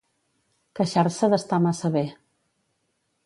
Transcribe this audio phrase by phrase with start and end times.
[0.79, 2.05] Queixar-se d'estar massa bé.